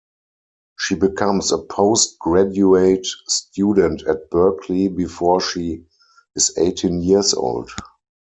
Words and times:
She 0.79 0.95
becomes 0.95 1.51
a 1.51 1.59
post 1.59 2.17
graduate 2.17 3.05
student 3.27 4.01
at 4.07 4.31
Berkeley 4.31 4.87
before 4.87 5.39
she 5.39 5.85
is 6.35 6.57
eighteen 6.57 7.03
years 7.03 7.35
old. 7.35 7.69